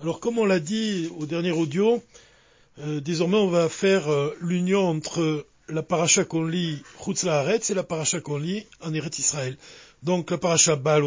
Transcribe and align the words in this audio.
Alors 0.00 0.20
comme 0.20 0.38
on 0.38 0.44
l'a 0.44 0.60
dit 0.60 1.10
au 1.18 1.26
dernier 1.26 1.50
audio, 1.50 2.00
euh, 2.78 3.00
désormais 3.00 3.36
on 3.36 3.48
va 3.48 3.68
faire 3.68 4.08
euh, 4.08 4.32
l'union 4.40 4.86
entre 4.86 5.44
la 5.68 5.82
paracha 5.82 6.24
qu'on 6.24 6.44
lit 6.44 6.84
Chutz 7.04 7.24
Laaretz 7.24 7.70
et 7.70 7.74
la 7.74 7.82
paracha 7.82 8.20
qu'on 8.20 8.38
lit 8.38 8.64
en 8.80 8.94
Eretz 8.94 9.18
Israël. 9.18 9.56
Donc 10.04 10.30
la 10.30 10.38
paracha 10.38 10.76
Baal 10.76 11.02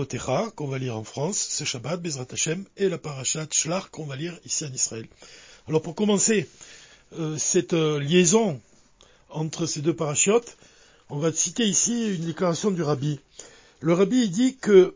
qu'on 0.57 0.67
va 0.67 0.77
lire 0.77 0.97
en 0.97 1.05
France, 1.05 1.37
c'est 1.37 1.63
Shabbat, 1.63 2.01
Bezrat 2.01 2.27
Hashem, 2.33 2.65
et 2.75 2.89
la 2.89 2.97
paracha 2.97 3.45
Tshlar 3.45 3.91
qu'on 3.91 4.03
va 4.03 4.17
lire 4.17 4.37
ici 4.43 4.65
en 4.65 4.73
Israël. 4.73 5.07
Alors 5.69 5.81
pour 5.81 5.95
commencer 5.95 6.49
euh, 7.17 7.37
cette 7.37 7.71
liaison 7.71 8.59
entre 9.29 9.67
ces 9.67 9.79
deux 9.79 9.95
parachutes, 9.95 10.57
on 11.09 11.17
va 11.17 11.31
citer 11.31 11.63
ici 11.63 12.13
une 12.13 12.25
déclaration 12.25 12.71
du 12.71 12.83
rabbi. 12.83 13.21
Le 13.79 13.93
rabbi 13.93 14.27
dit 14.27 14.57
que 14.57 14.95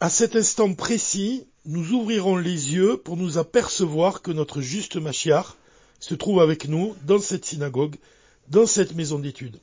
à 0.00 0.10
cet 0.10 0.36
instant 0.36 0.74
précis, 0.74 1.46
nous 1.66 1.92
ouvrirons 1.92 2.36
les 2.36 2.74
yeux 2.74 2.96
pour 2.96 3.16
nous 3.16 3.38
apercevoir 3.38 4.22
que 4.22 4.30
notre 4.30 4.60
juste 4.60 4.96
Machiar 4.96 5.56
se 5.98 6.14
trouve 6.14 6.40
avec 6.40 6.68
nous 6.68 6.94
dans 7.04 7.18
cette 7.18 7.44
synagogue, 7.44 7.96
dans 8.48 8.66
cette 8.66 8.94
maison 8.94 9.18
d'études. 9.18 9.58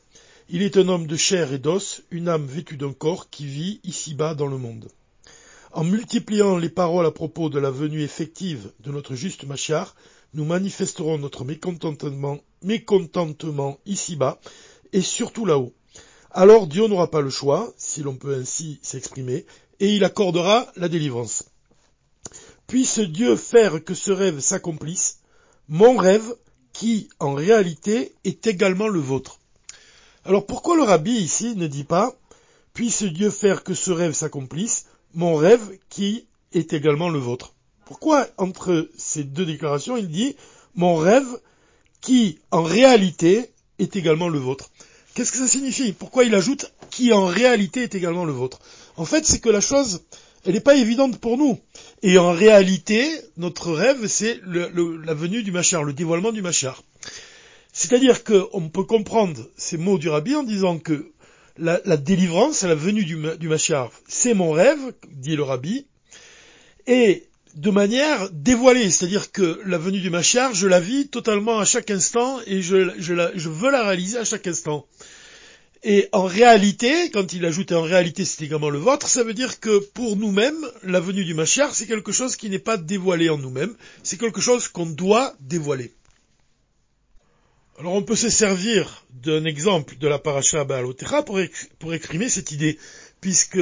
Il 0.50 0.64
est 0.64 0.76
un 0.76 0.90
homme 0.90 1.08
de 1.08 1.16
chair 1.16 1.54
et 1.54 1.60
d'os, 1.60 2.02
une 2.12 2.28
âme 2.28 2.46
vêtue 2.46 2.76
d'un 2.76 2.92
corps 2.92 3.30
qui 3.30 3.46
vit 3.46 3.80
ici-bas 3.86 4.36
dans 4.36 4.48
le 4.48 4.58
monde. 4.58 4.90
En 5.72 5.86
multipliant 5.86 6.58
les 6.58 6.70
paroles 6.70 7.06
à 7.06 7.12
propos 7.12 7.50
de 7.50 7.58
la 7.58 7.72
venue 7.72 8.02
effective 8.02 8.72
de 8.82 8.92
notre 8.92 9.16
juste 9.16 9.46
Machiar, 9.46 9.96
nous 10.34 10.44
manifesterons 10.44 11.18
notre 11.18 11.46
mécontentement, 11.46 12.40
mécontentement 12.64 13.80
ici-bas 13.86 14.42
et 14.92 15.02
surtout 15.02 15.46
là-haut. 15.46 15.74
Alors 16.32 16.68
Dieu 16.68 16.86
n'aura 16.88 17.10
pas 17.10 17.22
le 17.22 17.30
choix, 17.30 17.74
si 17.78 18.02
l'on 18.02 18.16
peut 18.16 18.36
ainsi 18.36 18.80
s'exprimer, 18.82 19.46
et 19.80 19.96
il 19.96 20.04
accordera 20.04 20.68
la 20.76 20.90
délivrance. 20.90 21.46
Puisse 22.74 22.98
Dieu 22.98 23.36
faire 23.36 23.84
que 23.84 23.94
ce 23.94 24.10
rêve 24.10 24.40
s'accomplisse, 24.40 25.20
mon 25.70 25.96
rêve 25.96 26.36
qui, 26.72 27.08
en 27.20 27.36
réalité, 27.36 28.16
est 28.24 28.48
également 28.48 28.88
le 28.88 29.00
vôtre. 29.00 29.38
Alors 30.26 30.48
pourquoi 30.48 30.76
le 30.76 30.82
rabbi 30.82 31.12
ici 31.12 31.56
ne 31.56 31.68
dit 31.68 31.84
pas 31.84 32.16
Puisse 32.74 33.04
Dieu 33.04 33.30
faire 33.30 33.64
que 33.64 33.76
ce 33.76 33.92
rêve 33.92 34.14
s'accomplisse, 34.14 34.88
mon 35.14 35.36
rêve 35.36 35.78
qui 35.90 36.26
est 36.52 36.74
également 36.74 37.10
le 37.10 37.20
vôtre 37.20 37.54
Pourquoi 37.86 38.28
entre 38.38 38.90
ces 38.98 39.24
deux 39.24 39.46
déclarations 39.46 39.96
il 39.96 40.08
dit 40.08 40.36
Mon 40.74 40.96
rêve 40.96 41.28
qui, 42.02 42.40
en 42.50 42.64
réalité, 42.64 43.52
est 43.78 43.96
également 43.96 44.30
le 44.30 44.40
vôtre 44.40 44.72
Qu'est-ce 45.14 45.32
que 45.32 45.38
ça 45.38 45.48
signifie? 45.48 45.94
Pourquoi 45.94 46.24
il 46.24 46.34
ajoute 46.34 46.74
qui 46.90 47.14
en 47.14 47.28
réalité 47.28 47.84
est 47.84 47.94
également 47.94 48.26
le 48.26 48.34
vôtre 48.34 48.58
En 48.98 49.06
fait, 49.06 49.28
c'est 49.28 49.40
que 49.40 49.50
la 49.50 49.62
chose, 49.62 50.02
elle 50.46 50.54
n'est 50.54 50.60
pas 50.60 50.76
évidente 50.76 51.20
pour 51.20 51.38
nous. 51.38 51.60
Et 52.02 52.18
en 52.18 52.32
réalité, 52.32 53.10
notre 53.38 53.72
rêve, 53.72 54.08
c'est 54.08 54.40
la 54.46 55.14
venue 55.14 55.44
du 55.44 55.52
Machar, 55.52 55.84
le 55.84 55.94
dévoilement 55.94 56.32
du 56.32 56.42
Machar. 56.42 56.84
C'est-à-dire 57.72 58.24
qu'on 58.24 58.70
peut 58.70 58.84
comprendre 58.84 59.50
ces 59.58 59.78
mots 59.78 59.98
du 59.98 60.10
Rabbi 60.10 60.36
en 60.36 60.44
disant 60.44 60.78
que 60.78 61.12
la, 61.58 61.80
délivrance, 61.98 62.64
la 62.64 62.76
venue 62.76 63.06
du, 63.06 63.48
Machar, 63.48 63.92
c'est 64.08 64.34
mon 64.34 64.52
rêve, 64.52 64.94
dit 65.12 65.36
le 65.36 65.44
Rabbi, 65.44 65.86
et 66.88 67.28
de 67.56 67.70
manière 67.70 68.30
dévoilée, 68.32 68.90
c'est-à-dire 68.90 69.32
que 69.32 69.62
la 69.66 69.78
venue 69.78 70.02
du 70.02 70.10
Machar, 70.10 70.54
je 70.54 70.68
la 70.68 70.80
vis 70.80 71.08
totalement 71.08 71.60
à 71.60 71.66
chaque 71.66 71.92
instant 71.92 72.40
et 72.48 72.62
je, 72.62 72.76
veux 72.76 73.72
la 73.72 73.84
réaliser 73.84 74.18
à 74.18 74.26
chaque 74.26 74.48
instant. 74.48 74.86
Et 75.86 76.08
en 76.14 76.24
réalité, 76.24 77.10
quand 77.12 77.34
il 77.34 77.44
ajoute 77.46 77.74
en 77.74 77.82
réalité 77.82 78.24
c'est 78.24 78.46
également 78.46 78.70
le 78.70 78.80
vôtre, 78.80 79.10
ça 79.10 79.24
veut 79.24 79.34
dire 79.34 79.60
que 79.60 79.80
pour 79.80 80.16
nous-mêmes, 80.16 80.66
la 80.84 81.02
venue 81.02 81.26
du 81.26 81.34
Machar, 81.34 81.76
c'est 81.76 81.88
quelque 81.88 82.14
chose 82.14 82.38
qui 82.38 82.50
n'est 82.50 82.60
pas 82.60 82.78
dévoilé 82.78 83.30
en 83.30 83.38
nous-mêmes, 83.38 83.76
c'est 84.02 84.18
quelque 84.18 84.40
chose 84.40 84.70
qu'on 84.70 84.86
doit 84.86 85.36
dévoiler. 85.42 85.94
Alors 87.80 87.94
on 87.94 88.04
peut 88.04 88.16
se 88.16 88.30
servir 88.30 89.06
d'un 89.10 89.44
exemple 89.44 89.98
de 89.98 90.08
la 90.08 90.20
paracha 90.20 90.64
Baal 90.64 90.86
pour, 91.26 91.40
pour 91.80 91.94
exprimer 91.94 92.30
cette 92.30 92.52
idée, 92.52 92.80
puisque 93.20 93.60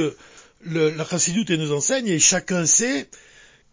la 0.64 1.04
Chassidoute 1.04 1.50
nous 1.50 1.72
enseigne, 1.72 2.06
et 2.06 2.20
chacun 2.20 2.66
sait 2.66 3.08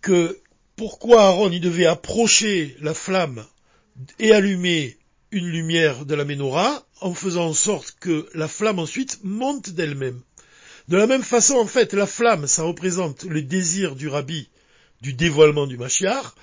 que 0.02 0.40
pourquoi 0.76 1.24
Aaron 1.24 1.52
il 1.52 1.62
devait 1.62 1.86
approcher 1.86 2.76
la 2.80 2.96
flamme 2.96 3.46
et 4.18 4.32
allumer 4.32 4.98
une 5.32 5.48
lumière 5.48 6.06
de 6.06 6.16
la 6.16 6.26
menorah 6.26 6.86
en 7.02 7.14
faisant 7.14 7.48
en 7.48 7.54
sorte 7.54 7.96
que 8.00 8.28
la 8.34 8.48
flamme 8.48 8.80
ensuite 8.80 9.20
monte 9.24 9.70
d'elle-même. 9.70 10.22
De 10.88 10.98
la 10.98 11.08
même 11.08 11.24
façon, 11.24 11.56
en 11.56 11.68
fait, 11.68 11.94
la 11.94 12.08
flamme, 12.08 12.48
ça 12.48 12.64
représente 12.64 13.24
le 13.24 13.42
désir 13.42 13.96
du 13.96 14.08
rabbi 14.08 14.50
du 15.02 15.14
dévoilement 15.14 15.68
du 15.68 15.78
Mashiach, 15.78 16.34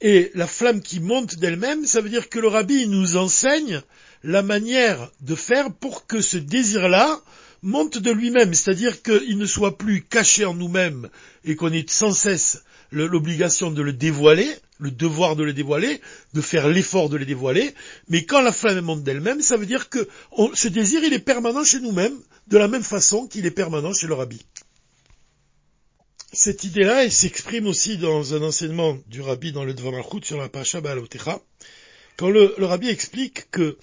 et 0.00 0.30
la 0.34 0.46
flamme 0.46 0.80
qui 0.80 1.00
monte 1.00 1.36
d'elle-même, 1.36 1.86
ça 1.86 2.00
veut 2.00 2.08
dire 2.08 2.28
que 2.28 2.38
le 2.38 2.48
rabbi 2.48 2.88
nous 2.88 3.16
enseigne 3.16 3.82
la 4.22 4.42
manière 4.42 5.10
de 5.20 5.34
faire 5.34 5.72
pour 5.72 6.06
que 6.06 6.20
ce 6.20 6.36
désir-là 6.36 7.20
monte 7.66 7.98
de 7.98 8.12
lui-même, 8.12 8.54
c'est-à-dire 8.54 9.02
qu'il 9.02 9.36
ne 9.38 9.44
soit 9.44 9.76
plus 9.76 10.02
caché 10.02 10.44
en 10.44 10.54
nous-mêmes 10.54 11.10
et 11.44 11.56
qu'on 11.56 11.72
ait 11.72 11.84
sans 11.88 12.12
cesse 12.12 12.62
l'obligation 12.92 13.72
de 13.72 13.82
le 13.82 13.92
dévoiler, 13.92 14.48
le 14.78 14.92
devoir 14.92 15.34
de 15.34 15.42
le 15.42 15.52
dévoiler, 15.52 16.00
de 16.32 16.40
faire 16.40 16.68
l'effort 16.68 17.08
de 17.08 17.16
le 17.16 17.24
dévoiler, 17.24 17.74
mais 18.08 18.24
quand 18.24 18.40
la 18.40 18.52
flamme 18.52 18.80
monte 18.82 19.02
d'elle-même, 19.02 19.42
ça 19.42 19.56
veut 19.56 19.66
dire 19.66 19.88
que 19.88 20.08
ce 20.54 20.68
désir, 20.68 21.02
il 21.02 21.12
est 21.12 21.18
permanent 21.18 21.64
chez 21.64 21.80
nous-mêmes, 21.80 22.16
de 22.46 22.56
la 22.56 22.68
même 22.68 22.84
façon 22.84 23.26
qu'il 23.26 23.44
est 23.46 23.50
permanent 23.50 23.92
chez 23.92 24.06
le 24.06 24.14
rabbi. 24.14 24.46
Cette 26.32 26.62
idée-là, 26.62 27.04
elle 27.04 27.12
s'exprime 27.12 27.66
aussi 27.66 27.98
dans 27.98 28.34
un 28.34 28.42
enseignement 28.42 28.96
du 29.08 29.22
rabbi 29.22 29.50
dans 29.50 29.64
le 29.64 29.74
Dvar 29.74 29.92
sur 30.22 30.38
la 30.38 30.48
Pacha 30.48 30.80
Baalotecha, 30.80 31.40
quand 32.16 32.30
le, 32.30 32.54
le 32.58 32.66
rabbi 32.66 32.88
explique 32.88 33.50
que 33.50 33.76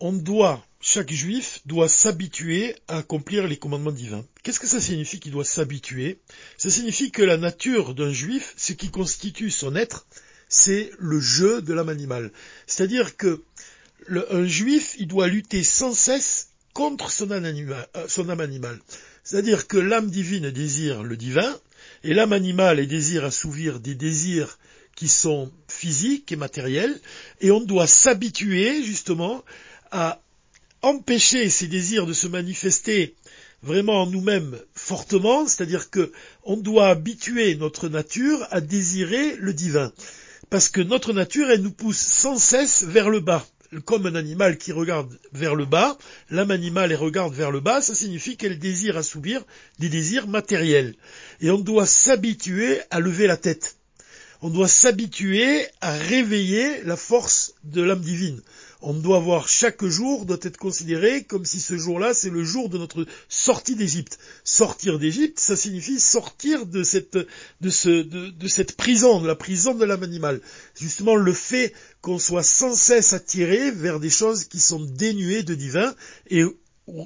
on 0.00 0.14
doit 0.14 0.64
chaque 0.92 1.12
juif 1.12 1.60
doit 1.66 1.88
s'habituer 1.88 2.74
à 2.88 2.98
accomplir 2.98 3.46
les 3.46 3.56
commandements 3.56 3.92
divins. 3.92 4.26
Qu'est-ce 4.42 4.58
que 4.58 4.66
ça 4.66 4.80
signifie 4.80 5.20
qu'il 5.20 5.30
doit 5.30 5.44
s'habituer? 5.44 6.18
Ça 6.58 6.68
signifie 6.68 7.12
que 7.12 7.22
la 7.22 7.36
nature 7.36 7.94
d'un 7.94 8.12
juif, 8.12 8.54
ce 8.56 8.72
qui 8.72 8.90
constitue 8.90 9.52
son 9.52 9.76
être, 9.76 10.08
c'est 10.48 10.90
le 10.98 11.20
jeu 11.20 11.62
de 11.62 11.72
l'âme 11.74 11.90
animale. 11.90 12.32
C'est-à-dire 12.66 13.16
que 13.16 13.44
un 14.08 14.44
juif, 14.46 14.96
il 14.98 15.06
doit 15.06 15.28
lutter 15.28 15.62
sans 15.62 15.92
cesse 15.92 16.48
contre 16.72 17.12
son 17.12 17.30
âme 17.30 17.44
animale. 17.44 17.86
Euh, 17.96 18.76
C'est-à-dire 19.22 19.68
que 19.68 19.76
l'âme 19.76 20.10
divine 20.10 20.50
désire 20.50 21.04
le 21.04 21.16
divin, 21.16 21.56
et 22.02 22.14
l'âme 22.14 22.32
animale 22.32 22.84
désire 22.88 23.24
assouvir 23.24 23.78
des 23.78 23.94
désirs 23.94 24.58
qui 24.96 25.06
sont 25.06 25.52
physiques 25.68 26.32
et 26.32 26.36
matériels, 26.36 27.00
et 27.40 27.52
on 27.52 27.60
doit 27.60 27.86
s'habituer 27.86 28.82
justement 28.82 29.44
à 29.92 30.20
empêcher 30.82 31.50
ces 31.50 31.66
désirs 31.66 32.06
de 32.06 32.12
se 32.12 32.26
manifester 32.26 33.14
vraiment 33.62 34.02
en 34.02 34.06
nous-mêmes 34.06 34.58
fortement, 34.74 35.46
c'est-à-dire 35.46 35.90
que 35.90 36.12
on 36.44 36.56
doit 36.56 36.88
habituer 36.88 37.54
notre 37.56 37.88
nature 37.88 38.46
à 38.50 38.60
désirer 38.60 39.36
le 39.36 39.52
divin. 39.52 39.92
Parce 40.48 40.68
que 40.68 40.80
notre 40.80 41.12
nature, 41.12 41.50
elle 41.50 41.62
nous 41.62 41.70
pousse 41.70 42.00
sans 42.00 42.38
cesse 42.38 42.82
vers 42.84 43.10
le 43.10 43.20
bas. 43.20 43.46
Comme 43.84 44.06
un 44.06 44.16
animal 44.16 44.58
qui 44.58 44.72
regarde 44.72 45.16
vers 45.32 45.54
le 45.54 45.64
bas, 45.64 45.96
l'âme 46.28 46.50
animale 46.50 46.92
regarde 46.94 47.34
vers 47.34 47.52
le 47.52 47.60
bas, 47.60 47.80
ça 47.80 47.94
signifie 47.94 48.36
qu'elle 48.36 48.58
désire 48.58 48.96
assouvir 48.96 49.44
des 49.78 49.88
désirs 49.88 50.26
matériels. 50.26 50.96
Et 51.40 51.50
on 51.50 51.58
doit 51.58 51.86
s'habituer 51.86 52.80
à 52.90 52.98
lever 52.98 53.28
la 53.28 53.36
tête. 53.36 53.76
On 54.42 54.50
doit 54.50 54.66
s'habituer 54.66 55.66
à 55.80 55.92
réveiller 55.92 56.82
la 56.82 56.96
force 56.96 57.54
de 57.62 57.82
l'âme 57.82 58.00
divine 58.00 58.40
on 58.82 58.94
doit 58.94 59.18
voir 59.18 59.48
chaque 59.48 59.84
jour 59.84 60.26
doit 60.26 60.38
être 60.42 60.56
considéré 60.56 61.24
comme 61.24 61.44
si 61.44 61.60
ce 61.60 61.76
jour-là 61.76 62.14
c'est 62.14 62.30
le 62.30 62.44
jour 62.44 62.68
de 62.68 62.78
notre 62.78 63.06
sortie 63.28 63.76
d'Égypte. 63.76 64.18
Sortir 64.44 64.98
d'Égypte, 64.98 65.38
ça 65.38 65.56
signifie 65.56 66.00
sortir 66.00 66.66
de 66.66 66.82
cette 66.82 67.18
de 67.60 67.70
ce 67.70 68.02
de, 68.02 68.48
cette 68.48 68.76
prison, 68.76 69.20
de 69.20 69.26
la 69.26 69.36
prison 69.36 69.74
de 69.74 69.84
l'âme 69.84 70.02
animale. 70.02 70.40
Justement 70.74 71.16
le 71.16 71.32
fait 71.32 71.74
qu'on 72.00 72.18
soit 72.18 72.42
sans 72.42 72.74
cesse 72.74 73.12
attiré 73.12 73.70
vers 73.70 74.00
des 74.00 74.10
choses 74.10 74.44
qui 74.44 74.60
sont 74.60 74.80
dénuées 74.80 75.42
de 75.42 75.54
divin 75.54 75.94
et 76.28 76.44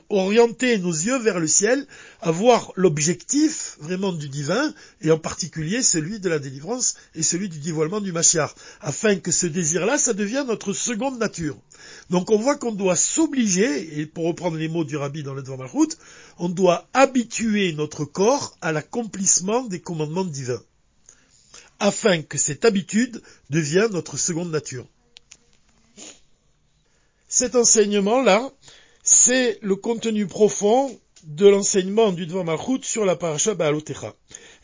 orienter 0.09 0.79
nos 0.79 0.93
yeux 0.93 1.19
vers 1.19 1.41
le 1.41 1.47
ciel, 1.47 1.87
avoir 2.21 2.73
l'objectif 2.77 3.77
vraiment 3.81 4.13
du 4.13 4.29
divin, 4.29 4.75
et 5.01 5.11
en 5.11 5.19
particulier 5.19 5.83
celui 5.83 6.21
de 6.21 6.29
la 6.29 6.39
délivrance 6.39 6.95
et 7.15 7.23
celui 7.23 7.49
du 7.49 7.59
dévoilement 7.59 8.01
du 8.01 8.13
Machiar, 8.13 8.55
afin 8.81 9.17
que 9.17 9.31
ce 9.31 9.47
désir-là, 9.47 9.99
ça 9.99 10.13
devienne 10.13 10.47
notre 10.47 10.73
seconde 10.73 11.19
nature. 11.19 11.57
Donc 12.11 12.31
on 12.31 12.39
voit 12.39 12.57
qu'on 12.57 12.73
doit 12.73 12.97
s'obliger, 12.97 13.99
et 14.01 14.07
pour 14.07 14.27
reprendre 14.27 14.57
les 14.57 14.69
mots 14.69 14.85
du 14.85 14.97
rabbi 14.97 15.23
dans 15.23 15.35
le 15.35 15.43
Malchut, 15.43 15.97
on 16.39 16.49
doit 16.49 16.89
habituer 16.93 17.73
notre 17.73 18.05
corps 18.05 18.57
à 18.61 18.73
l'accomplissement 18.73 19.65
des 19.65 19.81
commandements 19.81 20.25
divins, 20.25 20.63
afin 21.79 22.23
que 22.23 22.39
cette 22.39 22.65
habitude 22.65 23.23
devienne 23.51 23.93
notre 23.93 24.17
seconde 24.17 24.51
nature. 24.51 24.87
Cet 27.29 27.57
enseignement-là, 27.57 28.53
c'est 29.05 29.59
le 29.61 29.77
contenu 29.77 30.27
profond 30.27 30.99
de 31.25 31.47
l'enseignement 31.47 32.11
du 32.11 32.27
Dvar 32.27 32.45
Malchut 32.45 32.83
sur 32.83 33.05
la 33.05 33.17
paracha 33.17 33.55
Baalotecha. 33.55 34.15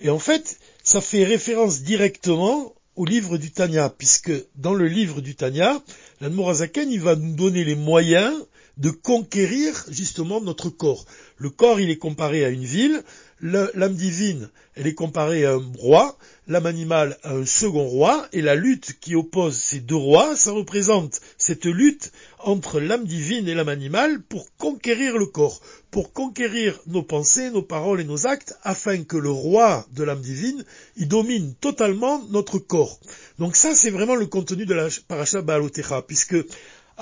Et 0.00 0.08
en 0.10 0.18
fait, 0.18 0.58
ça 0.82 1.00
fait 1.00 1.24
référence 1.24 1.82
directement 1.82 2.74
au 2.96 3.04
livre 3.04 3.36
du 3.38 3.50
Tanya, 3.50 3.90
puisque 3.90 4.32
dans 4.56 4.74
le 4.74 4.88
livre 4.88 5.20
du 5.20 5.36
Tanya, 5.36 5.80
l'Admorazaken, 6.20 6.90
il 6.90 7.00
va 7.00 7.16
nous 7.16 7.34
donner 7.34 7.64
les 7.64 7.74
moyens 7.74 8.34
de 8.76 8.90
conquérir 8.90 9.84
justement 9.88 10.40
notre 10.40 10.70
corps. 10.70 11.04
Le 11.36 11.50
corps, 11.50 11.80
il 11.80 11.90
est 11.90 11.98
comparé 11.98 12.44
à 12.44 12.48
une 12.48 12.64
ville, 12.64 13.02
l'âme 13.42 13.94
divine, 13.94 14.50
elle 14.74 14.86
est 14.86 14.94
comparée 14.94 15.46
à 15.46 15.54
un 15.54 15.72
roi, 15.78 16.16
l'âme 16.46 16.66
animale 16.66 17.18
à 17.22 17.32
un 17.32 17.46
second 17.46 17.86
roi, 17.86 18.26
et 18.32 18.42
la 18.42 18.54
lutte 18.54 18.98
qui 19.00 19.14
oppose 19.14 19.56
ces 19.56 19.80
deux 19.80 19.96
rois, 19.96 20.36
ça 20.36 20.52
représente 20.52 21.20
cette 21.38 21.64
lutte 21.64 22.12
entre 22.38 22.80
l'âme 22.80 23.06
divine 23.06 23.48
et 23.48 23.54
l'âme 23.54 23.68
animale 23.68 24.22
pour 24.22 24.46
conquérir 24.56 25.16
le 25.16 25.26
corps, 25.26 25.60
pour 25.90 26.12
conquérir 26.12 26.80
nos 26.86 27.02
pensées, 27.02 27.50
nos 27.50 27.62
paroles 27.62 28.00
et 28.00 28.04
nos 28.04 28.26
actes, 28.26 28.54
afin 28.62 29.02
que 29.04 29.16
le 29.16 29.30
roi 29.30 29.86
de 29.92 30.04
l'âme 30.04 30.20
divine, 30.20 30.64
il 30.96 31.08
domine 31.08 31.54
totalement 31.60 32.22
notre 32.30 32.58
corps. 32.58 33.00
Donc 33.38 33.56
ça, 33.56 33.74
c'est 33.74 33.90
vraiment 33.90 34.16
le 34.16 34.26
contenu 34.26 34.66
de 34.66 34.74
la 34.74 34.88
paracha 35.08 35.42
Baalotecha, 35.42 36.02
puisque 36.02 36.36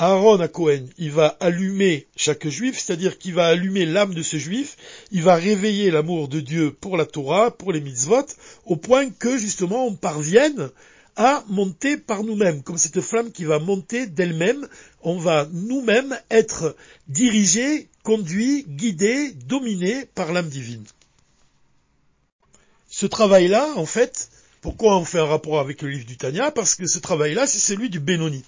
Aaron 0.00 0.38
à 0.38 0.46
Cohen, 0.46 0.84
il 0.96 1.10
va 1.10 1.36
allumer 1.40 2.06
chaque 2.14 2.46
juif, 2.46 2.78
c'est-à-dire 2.78 3.18
qu'il 3.18 3.34
va 3.34 3.48
allumer 3.48 3.84
l'âme 3.84 4.14
de 4.14 4.22
ce 4.22 4.36
juif, 4.36 4.76
il 5.10 5.24
va 5.24 5.34
réveiller 5.34 5.90
l'amour 5.90 6.28
de 6.28 6.38
Dieu 6.38 6.70
pour 6.70 6.96
la 6.96 7.04
Torah, 7.04 7.50
pour 7.50 7.72
les 7.72 7.80
mitzvot, 7.80 8.24
au 8.64 8.76
point 8.76 9.10
que 9.10 9.36
justement 9.36 9.86
on 9.86 9.96
parvienne 9.96 10.70
à 11.16 11.42
monter 11.48 11.96
par 11.96 12.22
nous-mêmes, 12.22 12.62
comme 12.62 12.78
cette 12.78 13.00
flamme 13.00 13.32
qui 13.32 13.42
va 13.42 13.58
monter 13.58 14.06
d'elle-même, 14.06 14.68
on 15.02 15.18
va 15.18 15.48
nous-mêmes 15.52 16.16
être 16.30 16.76
dirigés, 17.08 17.88
conduits, 18.04 18.66
guidés, 18.68 19.32
dominés 19.32 20.06
par 20.14 20.32
l'âme 20.32 20.48
divine. 20.48 20.84
Ce 22.88 23.06
travail-là, 23.06 23.72
en 23.74 23.86
fait, 23.86 24.30
pourquoi 24.60 24.96
on 24.96 25.04
fait 25.04 25.18
un 25.18 25.26
rapport 25.26 25.58
avec 25.58 25.82
le 25.82 25.88
livre 25.88 26.06
du 26.06 26.16
Tanya 26.16 26.52
Parce 26.52 26.76
que 26.76 26.86
ce 26.86 27.00
travail-là, 27.00 27.48
c'est 27.48 27.58
celui 27.58 27.90
du 27.90 27.98
Benoni. 27.98 28.44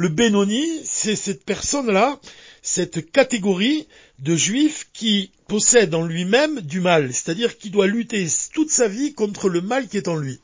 Le 0.00 0.08
Benoni, 0.08 0.66
c'est 0.82 1.14
cette 1.14 1.44
personne-là, 1.44 2.18
cette 2.62 3.12
catégorie 3.12 3.86
de 4.18 4.34
juifs 4.34 4.88
qui 4.94 5.30
possède 5.46 5.94
en 5.94 6.06
lui-même 6.06 6.62
du 6.62 6.80
mal, 6.80 7.12
c'est-à-dire 7.12 7.58
qui 7.58 7.68
doit 7.68 7.86
lutter 7.86 8.26
toute 8.54 8.70
sa 8.70 8.88
vie 8.88 9.12
contre 9.12 9.50
le 9.50 9.60
mal 9.60 9.88
qui 9.88 9.98
est 9.98 10.08
en 10.08 10.16
lui. 10.16 10.40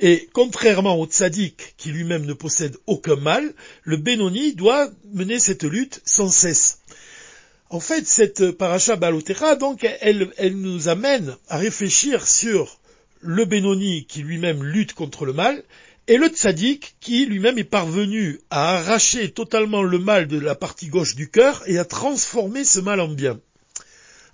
Et 0.00 0.28
contrairement 0.34 1.00
au 1.00 1.06
tzaddik 1.06 1.76
qui 1.78 1.88
lui-même 1.92 2.26
ne 2.26 2.34
possède 2.34 2.76
aucun 2.86 3.16
mal, 3.16 3.54
le 3.84 3.96
Benoni 3.96 4.52
doit 4.52 4.90
mener 5.14 5.38
cette 5.38 5.64
lutte 5.64 6.02
sans 6.04 6.28
cesse. 6.28 6.80
En 7.70 7.80
fait, 7.80 8.06
cette 8.06 8.50
paracha 8.50 8.96
balotera, 8.96 9.56
donc, 9.56 9.88
elle, 10.02 10.30
elle 10.36 10.58
nous 10.58 10.88
amène 10.88 11.36
à 11.48 11.56
réfléchir 11.56 12.28
sur 12.28 12.78
le 13.22 13.46
Benoni 13.46 14.04
qui 14.04 14.20
lui-même 14.20 14.62
lutte 14.62 14.92
contre 14.92 15.24
le 15.24 15.32
mal, 15.32 15.62
et 16.10 16.16
le 16.16 16.26
tzaddik 16.26 16.96
qui 16.98 17.24
lui-même 17.24 17.58
est 17.58 17.62
parvenu 17.62 18.40
à 18.50 18.78
arracher 18.78 19.30
totalement 19.30 19.84
le 19.84 20.00
mal 20.00 20.26
de 20.26 20.40
la 20.40 20.56
partie 20.56 20.88
gauche 20.88 21.14
du 21.14 21.30
cœur 21.30 21.62
et 21.66 21.78
à 21.78 21.84
transformer 21.84 22.64
ce 22.64 22.80
mal 22.80 22.98
en 22.98 23.06
bien. 23.06 23.38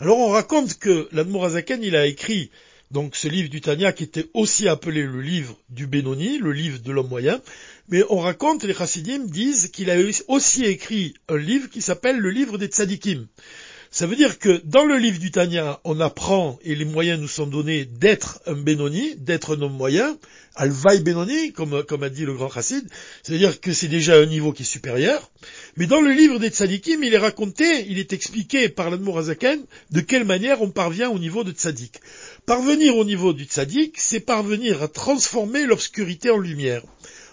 Alors 0.01 0.17
on 0.17 0.31
raconte 0.31 0.79
que 0.79 1.07
l'Admorazaken 1.13 1.83
il 1.83 1.95
a 1.95 2.07
écrit 2.07 2.51
donc 2.93 3.15
ce 3.15 3.29
livre 3.29 3.51
du 3.51 3.61
Tanya 3.61 3.93
qui 3.93 4.05
était 4.05 4.31
aussi 4.33 4.69
appelé 4.69 5.03
le 5.03 5.21
livre 5.21 5.59
du 5.69 5.87
Benoni, 5.87 6.39
le 6.39 6.53
livre 6.53 6.79
de 6.79 6.93
l'homme 6.93 7.11
moyen, 7.11 7.43
mais 7.91 8.03
on 8.09 8.21
raconte, 8.21 8.65
les 8.65 8.73
chassidim 8.73 9.27
disent 9.27 9.69
qu'il 9.69 9.91
a 9.91 9.97
aussi 10.29 10.65
écrit 10.65 11.13
un 11.29 11.37
livre 11.37 11.69
qui 11.69 11.83
s'appelle 11.83 12.17
le 12.17 12.31
livre 12.31 12.57
des 12.57 12.69
tzadikim. 12.69 13.27
Ça 13.91 14.07
veut 14.07 14.17
dire 14.17 14.39
que 14.39 14.61
dans 14.65 14.85
le 14.85 14.97
livre 14.97 15.19
du 15.19 15.31
Tanya, 15.31 15.81
on 15.85 16.01
apprend, 16.01 16.59
et 16.63 16.75
les 16.75 16.85
moyens 16.85 17.21
nous 17.21 17.29
sont 17.29 17.47
donnés, 17.47 17.85
d'être 17.85 18.41
un 18.47 18.55
Benoni, 18.55 19.15
d'être 19.17 19.57
un 19.57 19.63
homme 19.63 19.77
moyen, 19.77 20.19
Alvaï 20.55 21.01
Benoni, 21.01 21.53
comme, 21.53 21.83
comme 21.85 22.03
a 22.03 22.09
dit 22.09 22.25
le 22.25 22.35
grand 22.35 22.51
chassid, 22.51 22.89
c'est-à-dire 23.23 23.61
que 23.61 23.73
c'est 23.73 23.89
déjà 23.89 24.17
un 24.17 24.27
niveau 24.27 24.53
qui 24.53 24.63
est 24.63 24.67
supérieur. 24.67 25.31
Mais 25.77 25.87
dans 25.87 26.01
le 26.01 26.13
livre 26.13 26.39
des 26.39 26.49
tzadikim, 26.49 27.05
il 27.05 27.13
est 27.13 27.19
raconté, 27.19 27.87
il 27.89 27.99
est 27.99 28.13
expliqué 28.13 28.69
par 28.69 28.91
l'Admorazaken 28.91 29.61
de 29.91 30.01
quelle 30.01 30.25
manière 30.25 30.63
on 30.63 30.71
parvient 30.71 31.11
au 31.11 31.19
niveau 31.19 31.45
de 31.45 31.53
tzadik. 31.53 32.01
Parvenir 32.47 32.97
au 32.97 33.05
niveau 33.05 33.35
du 33.35 33.45
tzadik, 33.45 33.97
c'est 33.99 34.21
parvenir 34.21 34.83
à 34.83 34.89
transformer 34.89 35.67
l'obscurité 35.67 36.31
en 36.31 36.39
lumière. 36.39 36.83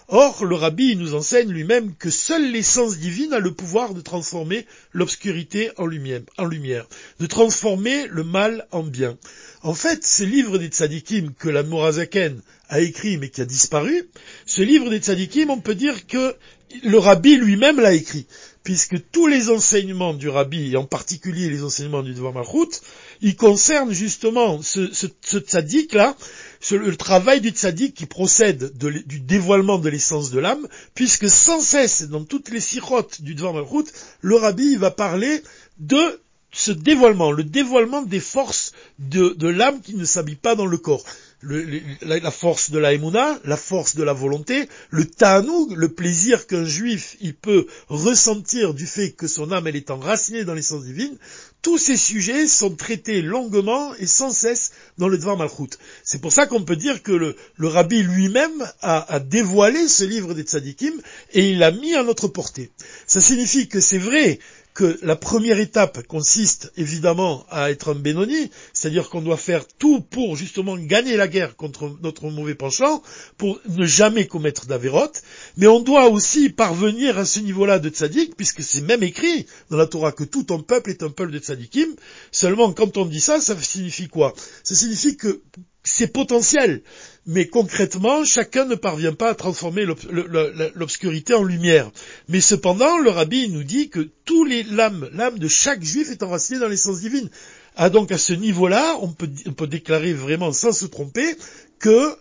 Or, 0.08 0.44
le 0.44 0.54
rabbi 0.54 0.96
nous 0.96 1.14
enseigne 1.14 1.50
lui-même 1.50 1.94
que 1.94 2.10
seule 2.10 2.52
l'essence 2.52 2.98
divine 2.98 3.32
a 3.32 3.38
le 3.38 3.54
pouvoir 3.54 3.94
de 3.94 4.02
transformer 4.02 4.66
l'obscurité 4.92 5.70
en 5.78 5.86
lumière, 5.86 6.86
de 7.20 7.26
transformer 7.26 8.06
le 8.08 8.22
mal 8.22 8.66
en 8.70 8.82
bien. 8.82 9.16
En 9.62 9.72
fait, 9.72 10.04
ce 10.04 10.22
livre 10.22 10.58
des 10.58 10.68
tzadikim 10.68 11.32
que 11.38 11.48
la 11.48 11.62
Morazaken 11.62 12.42
a 12.68 12.80
écrit 12.80 13.16
mais 13.16 13.30
qui 13.30 13.40
a 13.40 13.46
disparu, 13.46 14.08
ce 14.44 14.60
livre 14.60 14.90
des 14.90 14.98
tzadikim, 14.98 15.48
on 15.48 15.60
peut 15.60 15.74
dire 15.74 16.06
que 16.06 16.36
le 16.82 16.98
rabbi 16.98 17.36
lui-même 17.36 17.80
l'a 17.80 17.94
écrit, 17.94 18.26
puisque 18.62 19.10
tous 19.10 19.26
les 19.26 19.50
enseignements 19.50 20.14
du 20.14 20.28
rabbi, 20.28 20.72
et 20.72 20.76
en 20.76 20.84
particulier 20.84 21.48
les 21.48 21.62
enseignements 21.62 22.02
du 22.02 22.14
Devar 22.14 22.32
Malchut, 22.32 22.80
ils 23.20 23.36
concernent 23.36 23.92
justement 23.92 24.60
ce, 24.62 24.92
ce, 24.92 25.06
ce 25.22 25.38
tzadik-là, 25.38 26.16
le 26.70 26.96
travail 26.96 27.40
du 27.40 27.50
tzaddik 27.50 27.94
qui 27.94 28.06
procède 28.06 28.76
du 28.76 29.20
dévoilement 29.20 29.78
de 29.78 29.88
l'essence 29.88 30.30
de 30.30 30.40
l'âme, 30.40 30.66
puisque 30.94 31.28
sans 31.28 31.60
cesse, 31.60 32.04
dans 32.04 32.24
toutes 32.24 32.50
les 32.50 32.60
sirotes 32.60 33.22
du 33.22 33.34
Dvar 33.34 33.52
Malchut, 33.52 33.90
le 34.20 34.36
rabbi 34.36 34.76
va 34.76 34.90
parler 34.90 35.42
de 35.78 36.20
ce 36.52 36.70
dévoilement, 36.70 37.32
le 37.32 37.44
dévoilement 37.44 38.02
des 38.02 38.20
forces 38.20 38.72
de, 38.98 39.30
de 39.30 39.48
l'âme 39.48 39.80
qui 39.80 39.96
ne 39.96 40.04
s'habille 40.04 40.36
pas 40.36 40.54
dans 40.54 40.66
le 40.66 40.78
corps 40.78 41.04
la, 42.02 42.30
force 42.30 42.70
de 42.70 42.78
la 42.78 42.92
émouna, 42.92 43.38
la 43.44 43.56
force 43.56 43.96
de 43.96 44.02
la 44.02 44.12
volonté, 44.12 44.68
le 44.90 45.04
ta'anoug, 45.04 45.72
le 45.76 45.88
plaisir 45.88 46.46
qu'un 46.46 46.64
juif 46.64 47.16
il 47.20 47.34
peut 47.34 47.66
ressentir 47.88 48.74
du 48.74 48.86
fait 48.86 49.12
que 49.12 49.26
son 49.26 49.52
âme 49.52 49.66
elle 49.66 49.76
est 49.76 49.90
enracinée 49.90 50.44
dans 50.44 50.54
l'essence 50.54 50.84
divine, 50.84 51.16
tous 51.62 51.78
ces 51.78 51.96
sujets 51.96 52.46
sont 52.46 52.74
traités 52.74 53.22
longuement 53.22 53.94
et 53.94 54.06
sans 54.06 54.30
cesse 54.30 54.72
dans 54.98 55.08
le 55.08 55.16
Dvar 55.16 55.36
Malchut. 55.36 55.78
C'est 56.02 56.20
pour 56.20 56.32
ça 56.32 56.46
qu'on 56.46 56.62
peut 56.62 56.76
dire 56.76 57.02
que 57.02 57.12
le, 57.12 57.36
rabbi 57.66 58.02
lui-même 58.02 58.70
a, 58.82 59.14
a, 59.14 59.18
dévoilé 59.18 59.88
ce 59.88 60.04
livre 60.04 60.34
des 60.34 60.42
tzadikim 60.42 60.92
et 61.32 61.50
il 61.50 61.58
l'a 61.58 61.70
mis 61.70 61.94
à 61.94 62.02
notre 62.02 62.28
portée. 62.28 62.70
Ça 63.06 63.20
signifie 63.20 63.68
que 63.68 63.80
c'est 63.80 63.98
vrai 63.98 64.38
que 64.74 64.98
la 65.02 65.14
première 65.14 65.60
étape 65.60 66.04
consiste 66.08 66.72
évidemment 66.76 67.46
à 67.48 67.70
être 67.70 67.92
un 67.92 67.94
Benoni, 67.94 68.50
c'est-à-dire 68.72 69.08
qu'on 69.08 69.22
doit 69.22 69.36
faire 69.36 69.66
tout 69.78 70.00
pour 70.00 70.36
justement 70.36 70.76
gagner 70.76 71.16
la 71.16 71.28
guerre 71.28 71.54
contre 71.54 71.96
notre 72.02 72.28
mauvais 72.28 72.56
penchant, 72.56 73.00
pour 73.38 73.60
ne 73.68 73.86
jamais 73.86 74.26
commettre 74.26 74.66
d'avérote, 74.66 75.22
mais 75.56 75.68
on 75.68 75.80
doit 75.80 76.08
aussi 76.08 76.50
parvenir 76.50 77.18
à 77.18 77.24
ce 77.24 77.38
niveau-là 77.38 77.78
de 77.78 77.88
tzaddik, 77.88 78.36
puisque 78.36 78.62
c'est 78.62 78.80
même 78.80 79.04
écrit 79.04 79.46
dans 79.70 79.76
la 79.76 79.86
Torah 79.86 80.10
que 80.10 80.24
tout 80.24 80.46
un 80.50 80.58
peuple 80.58 80.90
est 80.90 81.04
un 81.04 81.10
peuple 81.10 81.30
de 81.30 81.38
tzaddikim, 81.38 81.94
seulement 82.32 82.72
quand 82.72 82.96
on 82.96 83.06
dit 83.06 83.20
ça, 83.20 83.40
ça 83.40 83.56
signifie 83.60 84.08
quoi? 84.08 84.34
Ça 84.64 84.74
signifie 84.74 85.16
que 85.16 85.40
c'est 85.84 86.06
potentiel, 86.06 86.82
mais 87.26 87.46
concrètement, 87.46 88.24
chacun 88.24 88.64
ne 88.64 88.74
parvient 88.74 89.12
pas 89.12 89.30
à 89.30 89.34
transformer 89.34 89.86
l'obscurité 90.74 91.34
en 91.34 91.42
lumière. 91.42 91.90
Mais 92.28 92.40
cependant, 92.40 92.98
le 92.98 93.10
rabbi 93.10 93.50
nous 93.50 93.64
dit 93.64 93.90
que 93.90 94.00
tous 94.24 94.46
l'âme, 94.70 95.10
de 95.36 95.48
chaque 95.48 95.84
juif 95.84 96.10
est 96.10 96.22
enracinée 96.22 96.58
dans 96.58 96.68
l'essence 96.68 97.00
divine. 97.00 97.28
Ah, 97.76 97.90
donc 97.90 98.12
à 98.12 98.18
ce 98.18 98.32
niveau-là, 98.32 98.96
on 99.02 99.08
peut, 99.08 99.28
on 99.46 99.52
peut 99.52 99.66
déclarer 99.66 100.14
vraiment 100.14 100.52
sans 100.52 100.72
se 100.72 100.86
tromper 100.86 101.36
que 101.78 102.16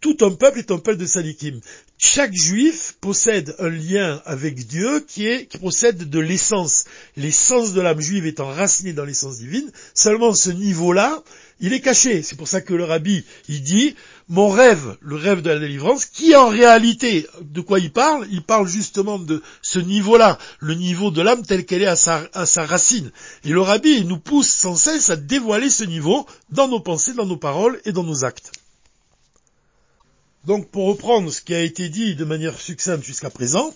tout 0.00 0.16
un 0.22 0.30
peuple 0.30 0.60
est 0.60 0.70
un 0.70 0.78
peuple 0.78 0.98
de 0.98 1.06
sadikim. 1.06 1.60
Chaque 2.04 2.34
juif 2.34 2.96
possède 3.00 3.54
un 3.60 3.68
lien 3.68 4.20
avec 4.24 4.66
Dieu 4.66 5.04
qui 5.06 5.28
est, 5.28 5.46
qui 5.46 5.56
possède 5.58 6.10
de 6.10 6.18
l'essence. 6.18 6.84
L'essence 7.16 7.74
de 7.74 7.80
l'âme 7.80 8.00
juive 8.00 8.26
est 8.26 8.40
enracinée 8.40 8.92
dans 8.92 9.04
l'essence 9.04 9.38
divine. 9.38 9.70
Seulement 9.94 10.34
ce 10.34 10.50
niveau-là, 10.50 11.22
il 11.60 11.72
est 11.72 11.80
caché. 11.80 12.22
C'est 12.22 12.34
pour 12.34 12.48
ça 12.48 12.60
que 12.60 12.74
le 12.74 12.82
rabbi, 12.82 13.24
il 13.48 13.62
dit, 13.62 13.94
mon 14.28 14.48
rêve, 14.48 14.96
le 15.00 15.14
rêve 15.14 15.42
de 15.42 15.50
la 15.50 15.60
délivrance, 15.60 16.04
qui 16.04 16.34
en 16.34 16.48
réalité, 16.48 17.28
de 17.40 17.60
quoi 17.60 17.78
il 17.78 17.92
parle? 17.92 18.26
Il 18.32 18.42
parle 18.42 18.66
justement 18.66 19.20
de 19.20 19.40
ce 19.62 19.78
niveau-là, 19.78 20.38
le 20.58 20.74
niveau 20.74 21.12
de 21.12 21.22
l'âme 21.22 21.46
tel 21.46 21.64
qu'elle 21.64 21.82
est 21.82 21.86
à 21.86 21.94
sa, 21.94 22.66
racine. 22.66 23.12
Et 23.44 23.50
le 23.50 23.60
rabbi, 23.60 24.04
nous 24.04 24.18
pousse 24.18 24.48
sans 24.48 24.74
cesse 24.74 25.08
à 25.08 25.14
dévoiler 25.14 25.70
ce 25.70 25.84
niveau 25.84 26.26
dans 26.50 26.66
nos 26.66 26.80
pensées, 26.80 27.14
dans 27.14 27.26
nos 27.26 27.36
paroles 27.36 27.80
et 27.84 27.92
dans 27.92 28.02
nos 28.02 28.24
actes. 28.24 28.50
Donc, 30.44 30.68
pour 30.70 30.86
reprendre 30.86 31.32
ce 31.32 31.40
qui 31.40 31.54
a 31.54 31.60
été 31.60 31.88
dit 31.88 32.14
de 32.14 32.24
manière 32.24 32.58
succincte 32.58 33.04
jusqu'à 33.04 33.30
présent, 33.30 33.72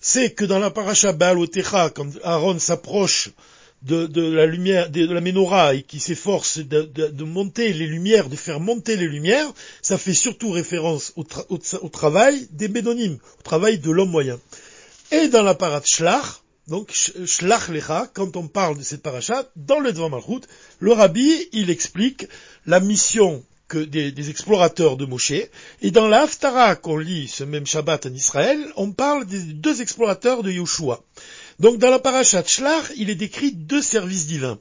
c'est 0.00 0.30
que 0.30 0.44
dans 0.44 0.58
la 0.58 0.70
paracha 0.70 1.12
Baal 1.12 1.38
Otecha, 1.38 1.90
quand 1.90 2.08
Aaron 2.24 2.58
s'approche 2.58 3.30
de, 3.82 4.22
la 4.22 4.46
lumière, 4.46 4.90
de, 4.90 5.12
la 5.12 5.20
menorah 5.20 5.74
et 5.74 5.82
qui 5.82 6.00
s'efforce 6.00 6.58
de, 6.58 7.24
monter 7.24 7.72
les 7.72 7.86
lumières, 7.86 8.28
de 8.28 8.36
faire 8.36 8.60
monter 8.60 8.96
les 8.96 9.06
lumières, 9.06 9.46
ça 9.82 9.98
fait 9.98 10.14
surtout 10.14 10.50
référence 10.50 11.12
au, 11.16 11.88
travail 11.88 12.48
des 12.50 12.68
bédonymes, 12.68 13.18
au 13.38 13.42
travail 13.42 13.78
de 13.78 13.90
l'homme 13.90 14.10
moyen. 14.10 14.40
Et 15.12 15.28
dans 15.28 15.42
la 15.42 15.54
parade 15.54 15.86
Shlach, 15.86 16.42
donc 16.66 16.92
Shlach 16.92 17.68
Lecha, 17.68 18.10
quand 18.12 18.36
on 18.36 18.46
parle 18.46 18.76
de 18.76 18.82
cette 18.82 19.02
paracha, 19.02 19.48
dans 19.56 19.80
le 19.80 19.92
Dvar 19.92 20.10
Malchut, 20.10 20.42
le 20.80 20.92
rabbi, 20.92 21.48
il 21.52 21.70
explique 21.70 22.26
la 22.66 22.80
mission 22.80 23.42
que 23.68 23.78
des, 23.78 24.30
explorateurs 24.30 24.96
de 24.96 25.04
Moshe. 25.04 25.32
Et 25.82 25.90
dans 25.90 26.08
la 26.08 26.22
Haftara 26.22 26.74
qu'on 26.74 26.96
lit 26.96 27.28
ce 27.28 27.44
même 27.44 27.66
Shabbat 27.66 28.06
en 28.06 28.14
Israël, 28.14 28.58
on 28.76 28.92
parle 28.92 29.26
des 29.26 29.40
deux 29.40 29.82
explorateurs 29.82 30.42
de 30.42 30.50
Yoshua. 30.50 31.02
Donc 31.60 31.78
dans 31.78 31.90
la 31.90 31.98
parashat 31.98 32.44
Shlach, 32.44 32.92
il 32.96 33.10
est 33.10 33.14
décrit 33.14 33.52
deux 33.52 33.82
services 33.82 34.26
divins. 34.26 34.58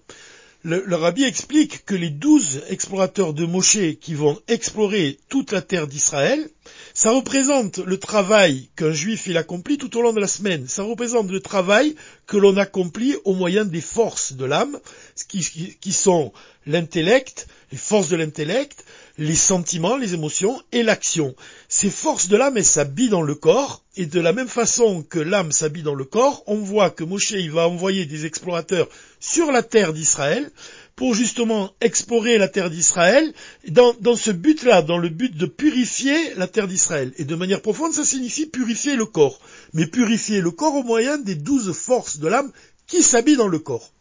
Le, 0.63 0.83
le, 0.85 0.95
rabbi 0.95 1.23
explique 1.23 1.85
que 1.85 1.95
les 1.95 2.09
douze 2.09 2.61
explorateurs 2.67 3.33
de 3.33 3.45
Moshe 3.45 3.95
qui 4.01 4.15
vont 4.15 4.37
explorer 4.47 5.19
toute 5.29 5.51
la 5.51 5.61
terre 5.61 5.87
d'Israël, 5.87 6.49
ça 6.93 7.11
représente 7.11 7.77
le 7.77 7.97
travail 7.97 8.69
qu'un 8.75 8.91
juif 8.91 9.27
il 9.27 9.37
accomplit 9.37 9.77
tout 9.77 9.95
au 9.97 10.01
long 10.01 10.13
de 10.13 10.19
la 10.19 10.27
semaine. 10.27 10.67
Ça 10.67 10.83
représente 10.83 11.29
le 11.29 11.39
travail 11.39 11.95
que 12.27 12.37
l'on 12.37 12.57
accomplit 12.57 13.15
au 13.23 13.33
moyen 13.33 13.65
des 13.65 13.81
forces 13.81 14.33
de 14.33 14.45
l'âme, 14.45 14.77
qui, 15.27 15.93
sont 15.93 16.33
l'intellect, 16.65 17.47
les 17.71 17.77
forces 17.77 18.09
de 18.09 18.17
l'intellect, 18.17 18.83
les 19.17 19.35
sentiments, 19.35 19.95
les 19.95 20.13
émotions 20.13 20.61
et 20.73 20.83
l'action. 20.83 21.35
Ces 21.69 21.89
forces 21.89 22.27
de 22.27 22.35
l'âme, 22.35 22.57
elles 22.57 22.65
s'habillent 22.65 23.09
dans 23.09 23.21
le 23.21 23.33
corps, 23.33 23.81
et 23.95 24.05
de 24.05 24.19
la 24.19 24.33
même 24.33 24.49
façon 24.49 25.03
que 25.03 25.19
l'âme 25.19 25.53
s'habille 25.53 25.83
dans 25.83 25.95
le 25.95 26.03
corps, 26.03 26.43
on 26.47 26.57
voit 26.57 26.91
que 26.91 27.05
Moshe 27.05 27.31
il 27.31 27.51
va 27.51 27.67
envoyer 27.67 28.05
des 28.05 28.25
explorateurs 28.25 28.89
sur 29.19 29.51
la 29.51 29.63
terre 29.63 29.93
d'Israël 29.93 30.51
pour 30.97 31.13
justement 31.13 31.69
explorer 31.79 32.39
la 32.39 32.47
terre 32.47 32.71
d'Israël 32.71 33.31
dans, 33.69 33.93
ce 34.15 34.31
but-là, 34.31 34.81
dans 34.81 34.97
le 34.97 35.09
but 35.09 35.37
de 35.37 35.45
purifier 35.45 36.33
la 36.33 36.47
terre 36.47 36.67
d'Israël. 36.67 37.13
Et 37.17 37.23
de 37.23 37.35
manière 37.35 37.61
profonde, 37.61 37.93
ça 37.93 38.03
signifie 38.03 38.47
purifier 38.47 38.95
le 38.95 39.05
corps. 39.05 39.39
Mais 39.73 39.85
purifier 39.85 40.41
le 40.41 40.49
corps 40.49 40.73
au 40.73 40.83
moyen 40.83 41.19
des 41.19 41.35
douze 41.35 41.71
forces 41.71 42.17
de 42.17 42.27
l'âme 42.27 42.51
qui 42.87 43.03
s'habillent 43.03 43.37
dans 43.37 43.47
le 43.47 43.59
corps. 43.59 43.91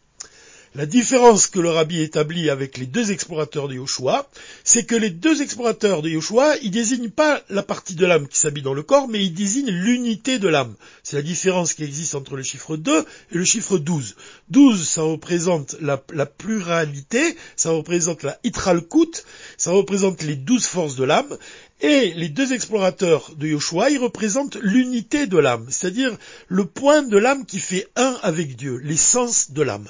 La 0.75 0.85
différence 0.85 1.47
que 1.47 1.59
le 1.59 1.69
rabbi 1.69 2.01
établit 2.01 2.49
avec 2.49 2.77
les 2.77 2.85
deux 2.85 3.11
explorateurs 3.11 3.67
de 3.67 3.75
Yoshua, 3.75 4.29
c'est 4.63 4.83
que 4.83 4.95
les 4.95 5.09
deux 5.09 5.41
explorateurs 5.41 6.01
de 6.01 6.09
Yoshua, 6.09 6.57
ils 6.61 6.71
désignent 6.71 7.09
pas 7.09 7.41
la 7.49 7.63
partie 7.63 7.95
de 7.95 8.05
l'âme 8.05 8.27
qui 8.27 8.37
s'habille 8.37 8.63
dans 8.63 8.73
le 8.73 8.83
corps, 8.83 9.07
mais 9.07 9.23
ils 9.23 9.33
désignent 9.33 9.71
l'unité 9.71 10.39
de 10.39 10.47
l'âme. 10.47 10.75
C'est 11.03 11.15
la 11.15 11.21
différence 11.21 11.73
qui 11.73 11.83
existe 11.83 12.15
entre 12.15 12.35
le 12.35 12.43
chiffre 12.43 12.75
2 12.75 12.99
et 12.99 13.03
le 13.37 13.45
chiffre 13.45 13.77
12. 13.77 14.15
12, 14.49 14.87
ça 14.87 15.01
représente 15.01 15.75
la, 15.81 15.97
pluralité, 15.97 17.35
ça 17.55 17.71
représente 17.71 18.23
la 18.23 18.37
hitralkut, 18.43 19.23
ça 19.57 19.71
représente 19.71 20.21
les 20.21 20.35
douze 20.35 20.65
forces 20.65 20.95
de 20.95 21.05
l'âme, 21.05 21.37
et 21.79 22.13
les 22.15 22.29
deux 22.29 22.53
explorateurs 22.53 23.35
de 23.35 23.47
Yoshua, 23.47 23.91
ils 23.91 23.99
représentent 23.99 24.57
l'unité 24.61 25.27
de 25.27 25.37
l'âme, 25.37 25.67
c'est-à-dire 25.69 26.17
le 26.47 26.65
point 26.65 27.03
de 27.03 27.17
l'âme 27.17 27.45
qui 27.45 27.59
fait 27.59 27.87
un 27.95 28.17
avec 28.23 28.55
Dieu, 28.55 28.77
l'essence 28.77 29.51
de 29.51 29.61
l'âme. 29.61 29.87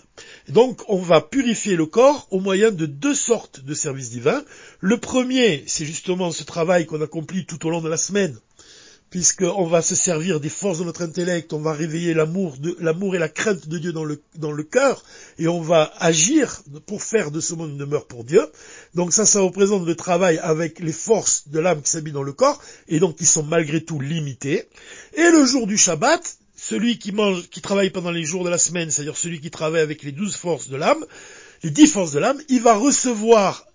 Donc 0.50 0.82
on 0.90 0.98
va 0.98 1.22
purifier 1.22 1.76
le 1.76 1.86
corps 1.86 2.28
au 2.30 2.42
moyen 2.42 2.72
de 2.72 2.86
deux 2.86 3.16
sortes 3.16 3.62
de 3.62 3.74
services 3.74 4.10
divins. 4.10 4.44
Le 4.82 4.98
premier, 4.98 5.64
c'est 5.68 5.86
justement 5.86 6.32
ce 6.32 6.44
travail 6.44 6.86
qu'on 6.86 7.02
accomplit 7.02 7.46
tout 7.46 7.66
au 7.66 7.70
long 7.70 7.82
de 7.82 7.90
la 7.90 7.98
semaine, 7.98 8.38
puisqu'on 9.10 9.66
va 9.66 9.82
se 9.82 9.96
servir 9.96 10.40
des 10.40 10.50
forces 10.50 10.80
de 10.80 10.84
notre 10.84 11.02
intellect, 11.02 11.54
on 11.54 11.62
va 11.62 11.74
réveiller 11.74 12.14
l'amour, 12.14 12.56
et 13.16 13.20
la 13.20 13.30
crainte 13.30 13.68
de 13.68 13.78
Dieu 13.78 13.94
dans 13.94 14.04
le, 14.04 14.22
dans 14.36 14.56
cœur, 14.64 15.04
et 15.40 15.48
on 15.48 15.62
va 15.62 15.92
agir 16.00 16.62
pour 16.86 17.02
faire 17.02 17.32
de 17.32 17.40
ce 17.40 17.54
monde 17.54 17.72
une 17.72 17.78
demeure 17.78 18.06
pour 18.06 18.24
Dieu. 18.24 18.46
Donc 18.96 19.14
ça, 19.14 19.26
ça 19.26 19.40
représente 19.40 19.86
le 19.86 19.96
travail 19.96 20.40
avec 20.40 20.80
les 20.80 20.92
forces 20.92 21.48
de 21.48 21.60
l'âme 21.60 21.82
qui 21.82 21.90
s'habillent 21.90 22.14
dans 22.14 22.24
le 22.24 22.34
corps, 22.34 22.62
et 22.88 23.00
donc 23.00 23.16
qui 23.16 23.26
sont 23.26 23.44
malgré 23.44 23.82
tout 23.82 24.00
limitées. 24.00 24.68
Et 25.16 25.30
le 25.32 25.46
jour 25.46 25.68
du 25.68 25.78
Shabbat, 25.78 26.38
celui 26.56 26.98
qui 26.98 27.12
mange, 27.12 27.50
qui 27.50 27.62
travaille 27.62 27.92
pendant 27.92 28.12
les 28.12 28.26
jours 28.26 28.44
de 28.44 28.50
la 28.50 28.58
semaine, 28.58 28.92
c'est-à-dire 28.92 29.16
celui 29.16 29.40
qui 29.40 29.52
travaille 29.52 29.82
avec 29.82 30.04
les 30.04 30.12
douze 30.12 30.36
forces 30.36 30.70
de 30.70 30.76
l'âme, 30.76 31.06
les 31.64 31.70
dix 31.70 31.88
forces 31.88 32.12
de 32.12 32.20
l'âme, 32.20 32.40
il 32.50 32.62
va 32.62 32.76
recevoir 32.76 33.66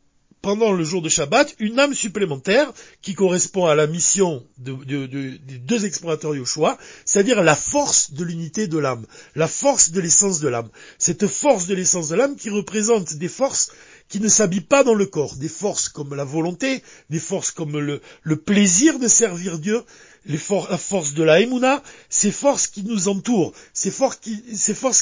pendant 0.43 0.73
le 0.73 0.83
jour 0.83 1.01
de 1.03 1.09
Shabbat 1.09 1.55
une 1.61 1.79
âme 1.79 1.95
supplémentaire 1.95 2.73
qui 3.01 3.15
correspond 3.15 3.67
à 3.67 3.77
la 3.77 3.87
mission 3.87 4.45
des 4.59 5.59
deux 5.59 5.87
explorateurs 5.87 6.35
Yoshua, 6.35 6.77
c'est-à-dire 7.05 7.43
la 7.43 7.55
force 7.55 8.13
de 8.13 8.25
l'unité 8.25 8.67
de 8.67 8.77
l'âme, 8.77 9.07
la 9.37 9.47
force 9.47 9.93
de 9.93 10.01
l'essence 10.01 10.41
de 10.41 10.49
l'âme. 10.49 10.69
Cette 10.99 11.29
force 11.29 11.67
de 11.67 11.75
l'essence 11.75 12.09
de 12.09 12.17
l'âme 12.17 12.35
qui 12.37 12.51
représente 12.51 13.15
des 13.15 13.29
forces 13.29 13.71
qui 14.09 14.21
ne 14.21 14.29
s'habillent 14.29 14.61
pas 14.61 14.83
dans 14.85 14.95
le 14.95 15.07
corps, 15.07 15.37
des 15.37 15.49
forces 15.49 15.89
comme 15.89 16.15
la 16.15 16.25
volonté, 16.25 16.83
des 17.09 17.21
forces 17.21 17.53
comme 17.53 17.79
le, 17.79 18.37
plaisir 18.37 18.99
de 18.99 19.09
servir 19.09 19.59
Dieu, 19.59 19.81
la 20.27 20.77
force 20.77 21.15
de 21.15 21.23
la 21.23 21.41
Emouna, 21.41 21.83
ces 22.11 22.33
forces 22.33 22.67
qui 22.67 22.83
nous 22.83 23.09
entourent, 23.09 23.53
ces 23.73 23.93
forces 23.93 24.19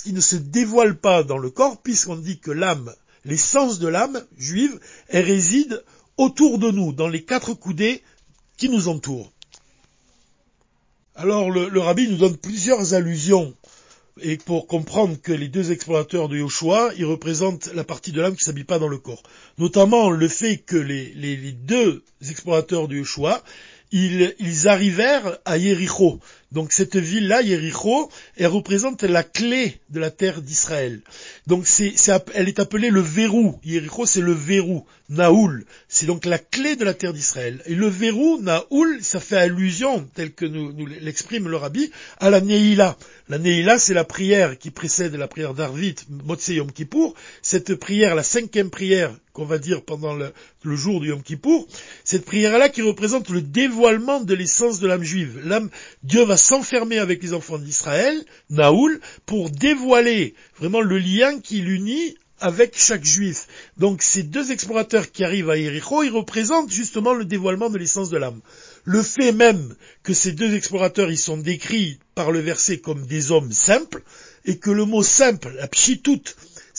qui 0.00 0.12
ne 0.12 0.20
se 0.20 0.36
dévoilent 0.36 0.98
pas 0.98 1.24
dans 1.24 1.38
le 1.38 1.50
corps, 1.50 1.80
puisqu'on 1.82 2.16
dit 2.16 2.38
que 2.38 2.50
l'âme, 2.50 2.94
l'essence 3.24 3.78
de 3.78 3.88
l'âme 3.88 4.24
juive, 4.38 4.78
elle 5.08 5.24
réside 5.24 5.82
autour 6.16 6.58
de 6.58 6.70
nous, 6.70 6.92
dans 6.92 7.08
les 7.08 7.22
quatre 7.22 7.54
coudées 7.54 8.02
qui 8.56 8.68
nous 8.68 8.88
entourent. 8.88 9.32
Alors 11.14 11.50
le, 11.50 11.68
le 11.68 11.80
rabbi 11.80 12.08
nous 12.08 12.16
donne 12.16 12.36
plusieurs 12.36 12.94
allusions 12.94 13.54
et 14.22 14.36
pour 14.36 14.66
comprendre 14.66 15.16
que 15.20 15.32
les 15.32 15.48
deux 15.48 15.72
explorateurs 15.72 16.28
de 16.28 16.36
Yoshua, 16.36 16.90
ils 16.96 17.04
représentent 17.04 17.70
la 17.74 17.84
partie 17.84 18.12
de 18.12 18.20
l'âme 18.20 18.36
qui 18.36 18.44
s'habille 18.44 18.64
pas 18.64 18.78
dans 18.78 18.88
le 18.88 18.98
corps. 18.98 19.22
Notamment 19.58 20.10
le 20.10 20.28
fait 20.28 20.58
que 20.58 20.76
les, 20.76 21.52
deux 21.52 22.04
explorateurs 22.28 22.88
de 22.88 22.96
Yoshua, 22.96 23.42
ils, 23.92 24.34
ils 24.38 24.68
arrivèrent 24.68 25.38
à 25.44 25.56
Yericho. 25.58 26.20
Donc 26.52 26.72
cette 26.72 26.96
ville-là, 26.96 27.42
Yericho, 27.42 28.10
elle 28.36 28.48
représente 28.48 29.02
la 29.04 29.22
clé 29.22 29.80
de 29.90 30.00
la 30.00 30.10
terre 30.10 30.42
d'Israël. 30.42 31.00
Donc 31.46 31.66
c'est, 31.66 31.94
elle 32.34 32.48
est 32.48 32.58
appelée 32.58 32.90
le 32.90 33.00
verrou. 33.00 33.58
Yericho, 33.64 34.04
c'est 34.06 34.20
le 34.20 34.32
verrou. 34.32 34.84
Naoul, 35.10 35.64
c'est 35.88 36.06
donc 36.06 36.24
la 36.24 36.38
clé 36.38 36.76
de 36.76 36.84
la 36.84 36.94
terre 36.94 37.12
d'Israël. 37.12 37.60
Et 37.66 37.74
le 37.74 37.88
verrou, 37.88 38.40
Naoul, 38.40 38.98
ça 39.02 39.18
fait 39.18 39.36
allusion, 39.36 40.08
tel 40.14 40.32
que 40.32 40.44
nous, 40.44 40.86
l'exprime 40.86 41.48
le 41.48 41.56
rabbi, 41.56 41.90
à 42.20 42.30
la 42.30 42.40
Neila. 42.40 42.96
La 43.28 43.38
Neila, 43.38 43.80
c'est 43.80 43.94
la 43.94 44.04
prière 44.04 44.56
qui 44.56 44.70
précède 44.70 45.16
la 45.16 45.26
prière 45.26 45.54
d'Arvit, 45.54 45.96
Motse 46.24 46.48
Yom 46.48 46.70
Kippour. 46.70 47.14
Cette 47.42 47.74
prière, 47.74 48.14
la 48.14 48.22
cinquième 48.22 48.70
prière 48.70 49.12
qu'on 49.32 49.44
va 49.44 49.58
dire 49.58 49.82
pendant 49.82 50.14
le, 50.14 50.32
jour 50.76 51.00
du 51.00 51.08
Yom 51.08 51.22
Kippour, 51.22 51.66
cette 52.04 52.24
prière-là 52.24 52.68
qui 52.68 52.82
représente 52.82 53.30
le 53.30 53.42
dévoilement 53.42 54.20
de 54.20 54.34
l'essence 54.34 54.78
de 54.78 54.86
l'âme 54.86 55.02
juive. 55.02 55.40
Dieu 56.04 56.24
va 56.24 56.36
s'enfermer 56.40 56.98
avec 56.98 57.22
les 57.22 57.34
enfants 57.34 57.58
d'Israël, 57.58 58.24
Naoul, 58.48 59.00
pour 59.26 59.50
dévoiler 59.50 60.34
vraiment 60.58 60.80
le 60.80 60.98
lien 60.98 61.38
qui 61.40 61.60
l'unit 61.60 62.16
avec 62.40 62.76
chaque 62.76 63.04
juif. 63.04 63.46
Donc 63.76 64.02
ces 64.02 64.22
deux 64.22 64.50
explorateurs 64.50 65.12
qui 65.12 65.24
arrivent 65.24 65.50
à 65.50 65.58
Yericho, 65.58 66.02
ils 66.02 66.10
représentent 66.10 66.70
justement 66.70 67.12
le 67.12 67.24
dévoilement 67.24 67.70
de 67.70 67.78
l'essence 67.78 68.10
de 68.10 68.16
l'âme. 68.16 68.40
Le 68.84 69.02
fait 69.02 69.32
même 69.32 69.74
que 70.02 70.14
ces 70.14 70.32
deux 70.32 70.54
explorateurs, 70.54 71.10
ils 71.10 71.18
sont 71.18 71.36
décrits 71.36 71.98
par 72.14 72.32
le 72.32 72.40
verset 72.40 72.78
comme 72.78 73.06
des 73.06 73.30
hommes 73.30 73.52
simples, 73.52 74.02
et 74.46 74.58
que 74.58 74.70
le 74.70 74.86
mot 74.86 75.02
simple, 75.02 75.52
la 75.56 75.68
pchitout, 75.68 76.22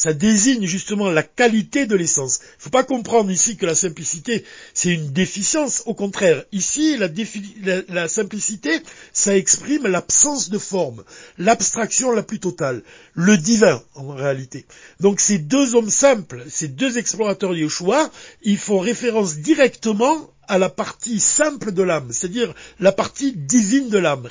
ça 0.01 0.13
désigne 0.13 0.65
justement 0.65 1.12
la 1.12 1.22
qualité 1.22 1.86
de 1.86 1.96
l'essence. 1.96 2.39
Il 2.41 2.58
ne 2.58 2.63
faut 2.63 2.70
pas 2.72 2.84
comprendre 2.84 3.29
ici 3.29 3.55
que 3.55 3.67
la 3.67 3.75
simplicité, 3.75 4.43
c'est 4.74 4.96
une 4.96 5.12
déficience. 5.12 5.84
Au 5.86 5.93
contraire, 5.93 6.43
ici, 6.51 6.98
la, 6.98 8.08
simplicité, 8.08 8.72
ça 9.13 9.38
exprime 9.38 9.86
l'absence 9.86 10.50
de 10.50 10.58
forme, 10.58 11.03
l'abstraction 11.38 12.12
la 12.13 12.24
plus 12.24 12.39
totale, 12.39 12.81
le 13.13 13.38
divin 13.38 13.79
en 13.93 14.15
réalité. 14.15 14.65
Donc 15.01 15.20
ces 15.20 15.38
deux 15.38 15.75
hommes 15.75 15.91
simples, 15.91 16.46
ces 16.50 16.67
deux 16.67 16.98
explorateurs 16.98 17.55
Yeshua, 17.55 18.10
ils 18.41 18.58
font 18.58 18.79
référence 18.79 19.36
directement 19.36 20.31
à 20.48 20.58
la 20.58 20.70
partie 20.70 21.20
simple 21.20 21.74
de 21.74 21.84
l'âme, 21.84 22.12
c'est-à-dire 22.12 22.55
la 22.79 22.91
partie 22.91 23.34
divine 23.34 23.89
de 23.89 24.00
l'âme. 24.00 24.27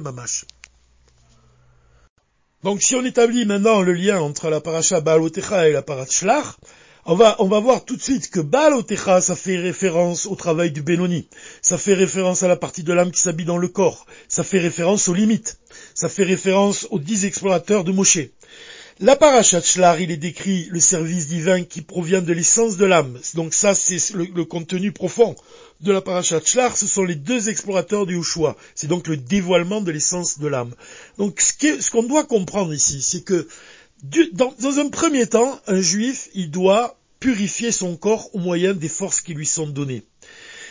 Mamash. 0.00 0.46
Donc 2.64 2.80
si 2.80 2.94
on 2.94 3.04
établit 3.04 3.44
maintenant 3.44 3.82
le 3.82 3.92
lien 3.92 4.18
entre 4.22 4.48
la 4.48 4.58
paracha 4.58 5.02
Baalotecha 5.02 5.68
et 5.68 5.72
la 5.72 5.82
paracha 5.82 6.56
on 7.04 7.14
va, 7.14 7.36
on 7.38 7.46
va 7.46 7.60
voir 7.60 7.84
tout 7.84 7.94
de 7.94 8.00
suite 8.00 8.30
que 8.30 8.40
Baalotecha, 8.40 9.20
ça 9.20 9.36
fait 9.36 9.58
référence 9.58 10.24
au 10.24 10.34
travail 10.34 10.72
du 10.72 10.80
Benoni. 10.80 11.28
Ça 11.60 11.76
fait 11.76 11.92
référence 11.92 12.42
à 12.42 12.48
la 12.48 12.56
partie 12.56 12.82
de 12.82 12.94
l'âme 12.94 13.10
qui 13.10 13.20
s'habille 13.20 13.44
dans 13.44 13.58
le 13.58 13.68
corps. 13.68 14.06
Ça 14.28 14.44
fait 14.44 14.60
référence 14.60 15.08
aux 15.08 15.14
limites. 15.14 15.58
Ça 15.94 16.08
fait 16.08 16.22
référence 16.22 16.88
aux 16.90 16.98
dix 16.98 17.26
explorateurs 17.26 17.84
de 17.84 17.92
Moshe. 17.92 18.30
La 19.00 19.16
parachat 19.16 19.60
Shlar, 19.60 20.00
il 20.00 20.10
est 20.12 20.16
décrit 20.16 20.68
le 20.70 20.78
service 20.80 21.26
divin 21.26 21.64
qui 21.64 21.82
provient 21.82 22.22
de 22.22 22.32
l'essence 22.32 22.78
de 22.78 22.86
l'âme. 22.86 23.18
Donc 23.34 23.52
ça, 23.52 23.74
c'est 23.74 24.14
le, 24.14 24.44
contenu 24.44 24.90
profond 24.90 25.36
de 25.84 25.92
la 25.92 26.00
parachat 26.00 26.40
Shlar. 26.44 26.76
Ce 26.76 26.88
sont 26.88 27.04
les 27.04 27.14
deux 27.14 27.48
explorateurs 27.48 28.06
du 28.06 28.16
Ushua. 28.18 28.56
C'est 28.74 28.88
donc 28.88 29.06
le 29.06 29.16
dévoilement 29.16 29.80
de 29.80 29.92
l'essence 29.92 30.40
de 30.40 30.48
l'âme. 30.48 30.74
Donc 31.18 31.40
ce 31.40 31.90
qu'on 31.90 32.02
doit 32.02 32.24
comprendre 32.24 32.74
ici, 32.74 33.00
c'est 33.02 33.22
que 33.22 33.46
dans 34.32 34.78
un 34.78 34.88
premier 34.88 35.26
temps, 35.26 35.60
un 35.66 35.80
juif, 35.80 36.28
il 36.34 36.50
doit 36.50 36.98
purifier 37.20 37.70
son 37.70 37.96
corps 37.96 38.28
au 38.34 38.38
moyen 38.38 38.74
des 38.74 38.88
forces 38.88 39.20
qui 39.20 39.34
lui 39.34 39.46
sont 39.46 39.66
données. 39.66 40.02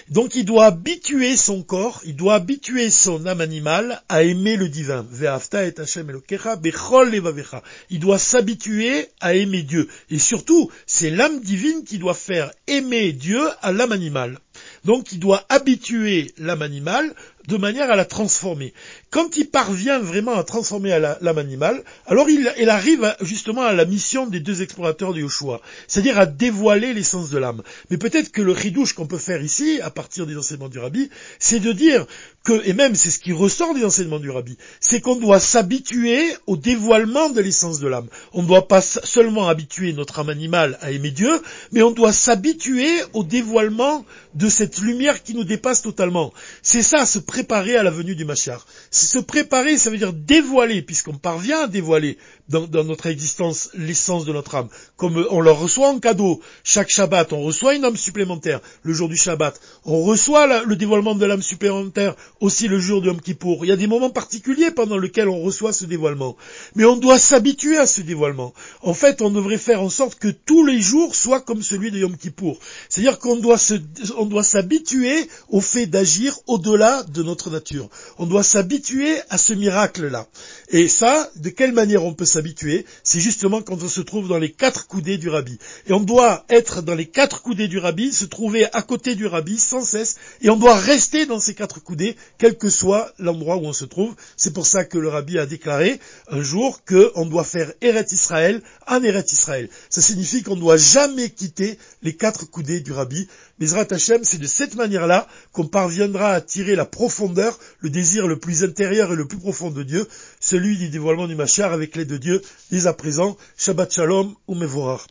Donc 0.10 0.36
il 0.36 0.44
doit 0.46 0.66
habituer 0.66 1.38
son 1.38 1.64
corps, 1.64 2.02
il 2.06 2.16
doit 2.16 2.36
habituer 2.36 2.90
son 2.90 3.26
âme 3.26 3.42
animale 3.42 4.04
à 4.10 4.24
aimer 4.24 4.58
le 4.58 4.68
divin. 4.68 5.06
Il 7.90 8.00
doit 8.00 8.20
s'habituer 8.20 9.08
à 9.22 9.34
aimer 9.34 9.64
Dieu. 9.64 9.88
Et 10.10 10.20
surtout, 10.20 10.70
c'est 10.86 11.10
l'âme 11.10 11.40
divine 11.40 11.86
qui 11.86 12.00
doit 12.00 12.14
faire 12.14 12.52
aimer 12.68 13.14
Dieu 13.14 13.42
à 13.62 13.72
l'âme 13.72 13.94
animale. 13.94 14.40
Donc 14.86 15.12
il 15.12 15.20
doit 15.20 15.46
habituer 15.50 16.34
l'âme 16.38 16.62
animale 16.62 17.14
de 17.48 17.58
manière 17.58 17.92
à 17.92 17.96
la 17.96 18.06
transformer. 18.06 18.74
Quand 19.10 19.38
il 19.38 19.50
parvient 19.50 20.00
vraiment 20.00 20.36
à 20.36 20.44
transformer 20.44 20.98
l'âme 21.00 21.38
animale, 21.38 21.84
alors 22.08 22.30
il, 22.30 22.70
arrive 22.70 23.16
justement 23.22 23.64
à 23.64 23.74
la 23.74 23.86
mission 23.86 24.28
des 24.28 24.40
deux 24.40 24.62
explorateurs 24.62 25.14
de 25.14 25.20
Yoshua, 25.20 25.62
c'est-à-dire 25.88 26.18
à 26.18 26.26
dévoiler 26.26 26.94
l'essence 26.94 27.30
de 27.30 27.38
l'âme. 27.38 27.62
Mais 27.90 27.98
peut-être 27.98 28.32
que 28.32 28.42
le 28.42 28.52
ridouche 28.52 28.94
qu'on 28.94 29.08
peut 29.08 29.18
faire 29.18 29.42
ici, 29.42 29.80
à 29.82 29.90
partir 29.90 30.26
des 30.26 30.38
enseignements 30.38 30.70
du 30.70 30.80
rabbi, 30.80 31.10
c'est 31.40 31.60
de 31.60 31.72
dire 31.72 32.06
que, 32.44 32.66
et 32.66 32.74
même 32.74 32.96
c'est 32.96 33.12
ce 33.12 33.20
qui 33.20 33.34
ressort 33.34 33.74
des 33.74 33.84
enseignements 33.86 34.20
du 34.20 34.30
rabbi, 34.30 34.58
c'est 34.80 35.02
qu'on 35.02 35.16
doit 35.16 35.40
s'habituer 35.40 36.34
au 36.48 36.58
dévoilement 36.58 37.30
de 37.30 37.42
l'essence 37.42 37.80
de 37.80 37.88
l'âme. 37.88 38.08
On 38.34 38.42
ne 38.42 38.48
doit 38.48 38.68
pas 38.68 38.82
seulement 38.82 39.48
habituer 39.48 39.94
notre 39.94 40.20
âme 40.20 40.30
animale 40.30 40.78
à 40.82 40.92
aimer 40.92 41.12
Dieu, 41.12 41.32
mais 41.72 41.84
on 41.84 41.92
doit 41.92 42.14
s'habituer 42.14 42.90
au 43.14 43.24
dévoilement 43.24 44.06
de 44.34 44.50
cette 44.50 44.80
lumière 44.80 45.24
qui 45.24 45.36
nous 45.36 45.44
dépasse 45.44 45.82
totalement. 45.82 46.34
C'est 46.62 46.82
ça, 46.82 47.06
se 47.06 47.20
préparer 47.34 47.76
à 47.76 47.82
la 47.82 47.90
venue 47.90 48.14
du 48.14 48.26
Machar. 48.26 48.68
Se 48.92 49.18
préparer, 49.18 49.80
ça 49.80 49.90
veut 49.90 49.98
dire 49.98 50.14
dévoiler, 50.14 50.84
puisqu'on 50.84 51.16
parvient 51.16 51.62
à 51.62 51.68
dévoiler 51.68 52.20
dans, 52.50 52.68
notre 52.84 53.08
existence 53.08 53.70
l'essence 53.74 54.26
de 54.26 54.34
notre 54.34 54.56
âme. 54.56 54.68
Comme 54.98 55.26
on 55.30 55.40
leur 55.40 55.60
reçoit 55.60 55.90
en 55.90 56.00
cadeau, 56.00 56.42
chaque 56.64 56.90
Shabbat, 56.90 57.34
on 57.34 57.42
reçoit 57.42 57.76
une 57.76 57.86
âme 57.86 57.96
supplémentaire 57.96 58.60
le 58.84 58.94
jour 58.94 59.08
du 59.08 59.16
Shabbat. 59.16 59.60
On 59.86 60.04
reçoit 60.04 60.64
le 60.64 60.76
dévoilement 60.76 61.16
de 61.16 61.26
l'âme 61.26 61.42
supplémentaire 61.42 62.16
aussi 62.42 62.68
le 62.68 62.80
jour 62.80 63.02
du 63.02 63.08
Yom 63.08 63.22
Kippour. 63.22 63.66
Il 63.66 63.70
y 63.70 63.72
a 63.72 63.78
des 63.78 63.88
moments 63.88 64.10
particuliers 64.10 64.72
pendant 64.72 64.98
lesquels 64.98 65.30
on 65.30 65.42
reçoit 65.42 65.74
ce 65.74 65.86
dévoilement. 65.86 66.36
Mais 66.76 66.86
on 66.86 66.98
doit 66.98 67.20
s'habituer 67.20 67.78
à 67.78 67.86
ce 67.86 68.02
dévoilement. 68.02 68.54
En 68.82 68.94
fait, 68.94 69.22
on 69.22 69.30
devrait 69.30 69.58
faire 69.58 69.82
en 69.82 69.90
sorte 69.90 70.20
que 70.20 70.28
tous 70.28 70.66
les 70.66 70.82
jours 70.82 71.16
soient 71.16 71.42
comme 71.42 71.62
celui 71.62 71.92
de 71.92 72.00
Yom 72.00 72.18
Kippour. 72.18 72.60
C'est-à-dire 72.90 73.20
qu'on 73.20 73.38
doit 73.38 73.58
doit 74.34 74.44
s'habituer 74.44 75.30
au 75.50 75.62
fait 75.62 75.86
d'agir 75.86 76.36
au-delà 76.48 77.04
de 77.04 77.22
notre 77.22 77.52
nature. 77.52 77.88
On 78.18 78.26
doit 78.26 78.42
s'habituer 78.42 79.16
à 79.30 79.38
ce 79.38 79.54
miracle-là. 79.54 80.28
Et 80.70 80.88
ça, 80.88 81.30
de 81.36 81.50
quelle 81.50 81.72
manière 81.72 82.04
on 82.04 82.16
peut 82.16 82.26
s'habituer 82.34 82.86
C'est 83.04 83.20
justement 83.20 83.62
quand 83.62 83.82
on 83.84 83.88
se 83.88 84.02
trouve 84.02 84.28
dans 84.28 84.38
les 84.38 84.52
quatre 84.52 84.88
coudées 84.88 85.18
du 85.18 85.30
rabbi. 85.30 85.58
Et 85.88 85.94
on 85.94 86.00
doit 86.00 86.46
être 86.50 86.82
dans 86.82 86.96
les 86.96 87.06
quatre 87.06 87.42
coudées 87.42 87.68
du 87.68 87.78
rabbi, 87.78 88.12
se 88.12 88.26
trouver 88.26 88.66
à 88.74 88.82
côté 88.82 89.16
du 89.16 89.28
rabbi 89.28 89.58
sans 89.58 89.84
cesse, 89.84 90.16
et 90.42 90.50
on 90.50 90.58
doit 90.58 90.76
rester 90.76 91.26
dans 91.26 91.40
ces 91.40 91.54
quatre 91.54 91.82
coudées, 91.82 92.16
quel 92.38 92.58
que 92.58 92.70
soit 92.70 93.14
l'endroit 93.20 93.58
où 93.58 93.66
on 93.66 93.74
se 93.74 93.86
trouve. 93.86 94.16
C'est 94.36 94.54
pour 94.54 94.66
ça 94.66 94.84
que 94.84 94.98
le 94.98 95.10
rabbi 95.10 95.38
a 95.38 95.46
déclaré 95.46 96.00
un 96.28 96.42
jour 96.42 96.84
qu'on 96.86 97.26
doit 97.26 97.44
faire 97.44 97.72
Eret 97.82 98.08
Israël 98.12 98.62
en 98.88 99.04
Eret 99.04 99.26
Israël. 99.32 99.70
Ça 99.90 100.02
signifie 100.02 100.44
qu'on 100.44 100.56
ne 100.56 100.62
doit 100.62 100.78
jamais 100.78 101.30
quitter 101.30 101.78
les 102.02 102.16
quatre 102.16 102.50
coudées 102.50 102.82
du 102.82 102.92
rabbi. 102.92 103.28
Mais 103.60 103.74
Hashem, 103.74 104.24
c'est 104.24 104.40
de 104.40 104.48
cette 104.48 104.76
manière-là 104.76 105.28
qu'on 105.52 105.68
parviendra 105.68 106.32
à 106.32 106.42
tirer 106.42 106.76
la 106.76 106.86
profondeur, 106.86 107.60
le 107.80 107.90
désir 107.90 108.28
le 108.28 108.40
plus 108.40 108.64
intérieur 108.64 109.14
et 109.14 109.16
le 109.16 109.28
plus 109.28 109.38
profond 109.38 109.70
de 109.70 109.84
Dieu, 109.84 110.08
celui 110.40 110.78
du 110.78 110.90
dévoilement 110.90 111.28
du 111.28 111.36
Machar 111.36 111.72
avec 111.72 111.96
l'aide 111.96 112.08
de 112.08 112.18
Dieu, 112.24 112.42
dès 112.72 112.88
à 112.88 112.94
présent, 112.94 113.36
Shabbat 113.58 113.94
Shalom 113.94 114.34
ou 114.48 114.56
Mevorach. 114.56 115.06